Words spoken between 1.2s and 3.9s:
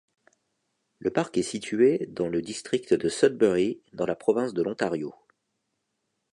est située dans le district de Sudbury